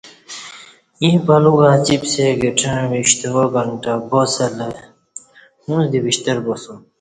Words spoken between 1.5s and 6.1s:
گا چِپسے گھٹعں وِیک شتوا گھنٹہ باسلہ ااُݩڅ دی